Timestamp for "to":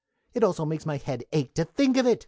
1.53-1.63